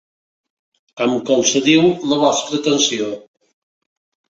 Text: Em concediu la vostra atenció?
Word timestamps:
Em 1.05 1.13
concediu 1.29 1.87
la 2.09 2.21
vostra 2.25 2.61
atenció? 2.63 3.15